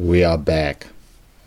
[0.00, 0.86] We are back,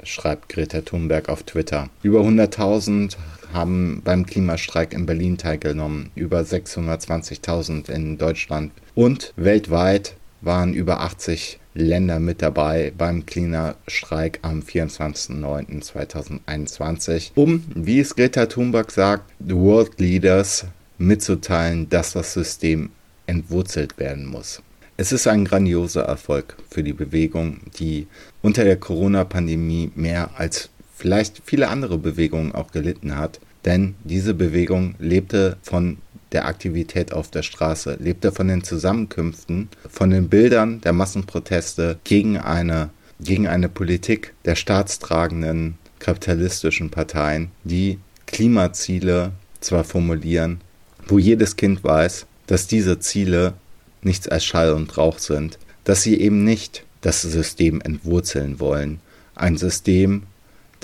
[0.04, 1.90] schreibt Greta Thunberg auf Twitter.
[2.04, 3.16] Über 100.000
[3.54, 11.62] haben beim Klimastreik in Berlin teilgenommen, über 620.000 in Deutschland und weltweit waren über 80
[11.76, 19.98] Länder mit dabei beim Klimastreik am 24.09.2021, um, wie es Greta Thunberg sagt, the World
[19.98, 20.66] Leaders
[20.98, 22.90] mitzuteilen, dass das System
[23.28, 24.62] entwurzelt werden muss.
[25.02, 28.06] Es ist ein grandioser Erfolg für die Bewegung, die
[28.44, 33.40] unter der Corona-Pandemie mehr als vielleicht viele andere Bewegungen auch gelitten hat.
[33.66, 35.98] Denn diese Bewegung lebte von
[36.34, 42.38] der Aktivität auf der Straße, lebte von den Zusammenkünften, von den Bildern der Massenproteste gegen
[42.38, 49.32] eine, gegen eine Politik der staatstragenden kapitalistischen Parteien, die Klimaziele
[49.62, 50.62] zwar formulieren,
[51.08, 53.56] wo jedes Kind weiß, dass diese Ziele
[54.02, 59.00] nichts als Schall und Rauch sind, dass sie eben nicht das System entwurzeln wollen,
[59.36, 60.24] ein System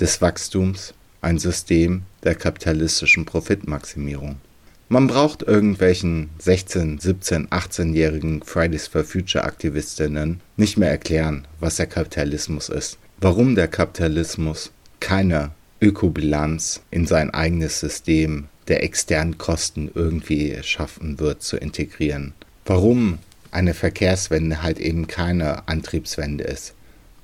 [0.00, 4.36] des Wachstums, ein System der kapitalistischen Profitmaximierung.
[4.90, 11.86] Man braucht irgendwelchen 16, 17, 18-jährigen Fridays for Future Aktivistinnen nicht mehr erklären, was der
[11.86, 20.56] Kapitalismus ist, warum der Kapitalismus keine Ökobilanz in sein eigenes System der externen Kosten irgendwie
[20.62, 22.32] schaffen wird zu integrieren,
[22.68, 23.18] warum
[23.50, 26.74] eine Verkehrswende halt eben keine Antriebswende ist,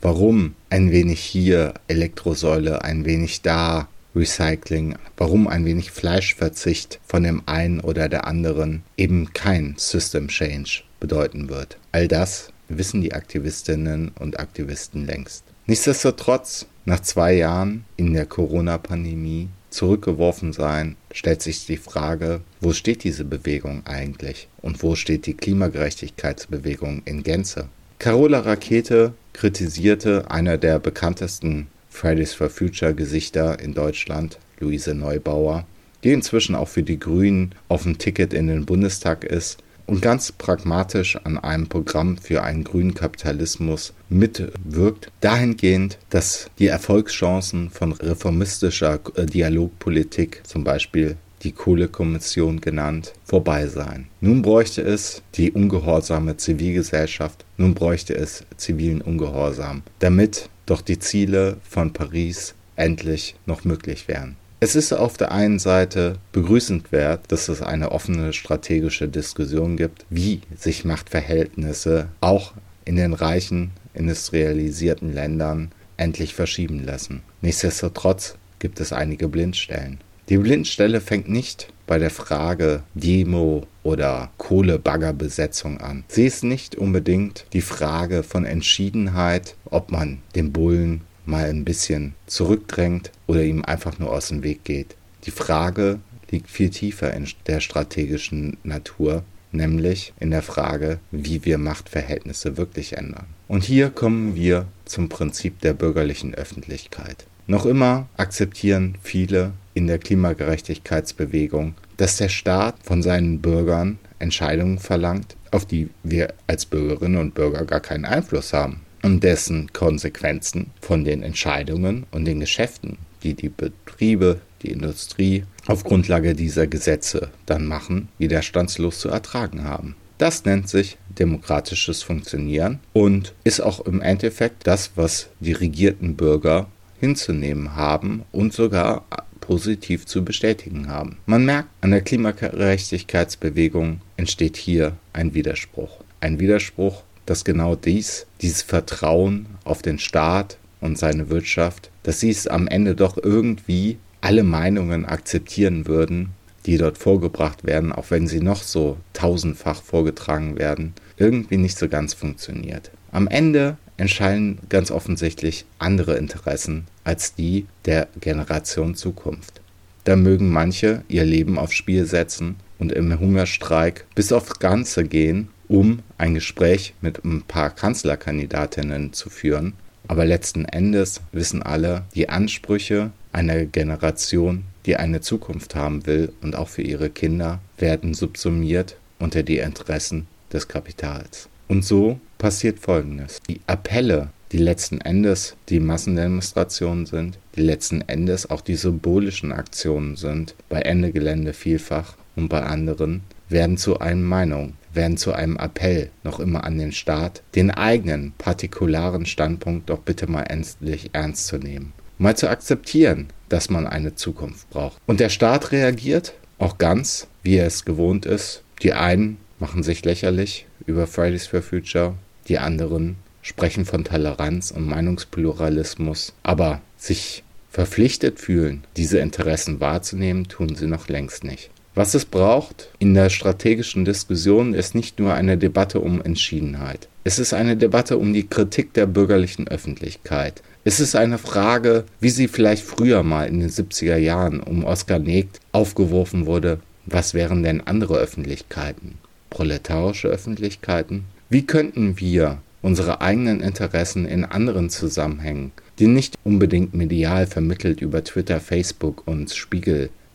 [0.01, 7.43] warum ein wenig hier Elektrosäule, ein wenig da Recycling, warum ein wenig Fleischverzicht von dem
[7.45, 11.77] einen oder der anderen eben kein System Change bedeuten wird.
[11.93, 15.45] All das wissen die Aktivistinnen und Aktivisten längst.
[15.67, 23.05] Nichtsdestotrotz, nach zwei Jahren in der Corona-Pandemie zurückgeworfen sein, stellt sich die Frage, wo steht
[23.05, 27.69] diese Bewegung eigentlich und wo steht die Klimagerechtigkeitsbewegung in Gänze?
[27.99, 35.67] Carola Rakete kritisierte einer der bekanntesten Fridays for Future Gesichter in Deutschland, Luise Neubauer,
[36.03, 40.33] die inzwischen auch für die Grünen auf dem Ticket in den Bundestag ist und ganz
[40.33, 49.01] pragmatisch an einem Programm für einen grünen Kapitalismus mitwirkt, dahingehend, dass die Erfolgschancen von reformistischer
[49.17, 54.07] äh, Dialogpolitik, zum Beispiel die Kohlekommission genannt, vorbei seien.
[54.21, 61.59] Nun bräuchte es die ungehorsame Zivilgesellschaft, nun bräuchte es zivilen Ungehorsam, damit doch die Ziele
[61.63, 64.37] von Paris endlich noch möglich wären.
[64.65, 70.41] Es ist auf der einen Seite begrüßenswert, dass es eine offene strategische Diskussion gibt, wie
[70.59, 72.55] sich Machtverhältnisse auch
[72.87, 77.21] in den reichen industrialisierten Ländern endlich verschieben lassen.
[77.43, 79.99] Nichtsdestotrotz gibt es einige Blindstellen.
[80.31, 86.05] Die Blindstelle fängt nicht bei der Frage Demo oder Kohlebaggerbesetzung an.
[86.09, 92.15] Sie ist nicht unbedingt die Frage von Entschiedenheit, ob man den Bullen mal ein bisschen
[92.27, 94.97] zurückdrängt oder ihm einfach nur aus dem Weg geht.
[95.25, 101.59] Die Frage liegt viel tiefer in der strategischen Natur, nämlich in der Frage, wie wir
[101.59, 103.27] Machtverhältnisse wirklich ändern.
[103.49, 107.27] Und hier kommen wir zum Prinzip der bürgerlichen Öffentlichkeit.
[107.47, 115.37] Noch immer akzeptieren viele in der Klimagerechtigkeitsbewegung, dass der Staat von seinen Bürgern Entscheidungen verlangt,
[115.51, 121.05] auf die wir als Bürgerinnen und Bürger gar keinen Einfluss haben und dessen Konsequenzen von
[121.05, 127.67] den Entscheidungen und den Geschäften, die die Betriebe, die Industrie auf Grundlage dieser Gesetze dann
[127.67, 129.95] machen, widerstandslos zu ertragen haben.
[130.17, 136.69] Das nennt sich demokratisches Funktionieren und ist auch im Endeffekt das, was die regierten Bürger
[136.99, 139.05] hinzunehmen haben und sogar
[139.41, 141.19] positiv zu bestätigen haben.
[141.27, 146.01] Man merkt, an der Klimagerechtigkeitsbewegung entsteht hier ein Widerspruch.
[146.21, 152.31] Ein Widerspruch, dass genau dies, dieses Vertrauen auf den Staat und seine Wirtschaft, dass sie
[152.31, 156.31] es am Ende doch irgendwie alle Meinungen akzeptieren würden,
[156.67, 161.89] die dort vorgebracht werden, auch wenn sie noch so tausendfach vorgetragen werden, irgendwie nicht so
[161.89, 162.91] ganz funktioniert.
[163.13, 169.61] Am Ende entscheiden ganz offensichtlich andere Interessen als die der Generation Zukunft.
[170.05, 175.49] Da mögen manche ihr Leben aufs Spiel setzen und im Hungerstreik bis aufs Ganze gehen,
[175.69, 179.75] um ein Gespräch mit ein paar Kanzlerkandidatinnen zu führen.
[180.07, 186.57] Aber letzten Endes wissen alle, die Ansprüche einer Generation, die eine Zukunft haben will und
[186.57, 191.49] auch für ihre Kinder, werden subsumiert unter die Interessen des Kapitals.
[191.69, 193.41] Und so passiert Folgendes.
[193.49, 200.17] Die Appelle, die letzten Endes die Massendemonstrationen sind, die letzten Endes auch die symbolischen Aktionen
[200.17, 205.57] sind, bei Ende Gelände vielfach und bei anderen, werden zu einer Meinung, werden zu einem
[205.57, 211.47] Appell noch immer an den Staat, den eigenen partikularen Standpunkt doch bitte mal endlich ernst
[211.47, 211.93] zu nehmen.
[212.19, 214.99] Mal zu akzeptieren, dass man eine Zukunft braucht.
[215.07, 218.63] Und der Staat reagiert auch ganz, wie er es gewohnt ist.
[218.83, 222.15] Die einen machen sich lächerlich über Fridays for Future,
[222.49, 230.77] die anderen sprechen von Toleranz und Meinungspluralismus, aber sich verpflichtet fühlen, diese Interessen wahrzunehmen, tun
[230.77, 231.71] sie noch längst nicht.
[231.97, 237.09] Was es braucht in der strategischen Diskussion ist nicht nur eine Debatte um Entschiedenheit.
[237.23, 240.61] Es ist eine Debatte um die Kritik der bürgerlichen Öffentlichkeit.
[240.83, 245.21] Es ist eine Frage, wie sie vielleicht früher mal in den 70er Jahren um Oskar
[245.21, 249.19] Negt aufgeworfen wurde, was wären denn andere Öffentlichkeiten?
[249.51, 251.27] Proletarische Öffentlichkeiten?
[251.49, 255.71] Wie könnten wir unsere eigenen Interessen in anderen Zusammenhängen,
[256.01, 259.49] die nicht unbedingt medial vermittelt über Twitter, Facebook und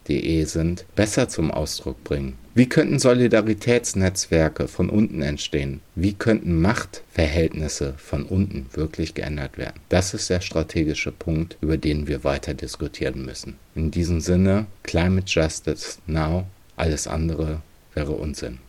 [0.09, 2.35] Spiegel.de sind, besser zum Ausdruck bringen?
[2.55, 5.81] Wie könnten Solidaritätsnetzwerke von unten entstehen?
[5.95, 9.79] Wie könnten Machtverhältnisse von unten wirklich geändert werden?
[9.89, 13.55] Das ist der strategische Punkt, über den wir weiter diskutieren müssen.
[13.75, 17.61] In diesem Sinne, Climate Justice Now, alles andere
[17.93, 18.59] wäre Unsinn.